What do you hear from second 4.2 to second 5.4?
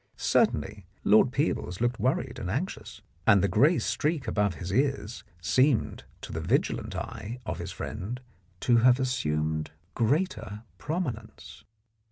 above his ears